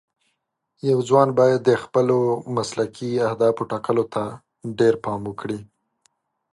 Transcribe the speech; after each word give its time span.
یو 0.89 0.99
ځوان 1.07 1.29
باید 1.39 1.59
د 1.65 1.71
خپلو 1.83 2.17
مسلکي 2.57 3.11
اهدافو 3.27 3.63
ټاکلو 3.71 4.03
ته 4.13 4.23
ډېر 4.79 4.93
پام 5.05 5.21
وکړي. 5.29 5.59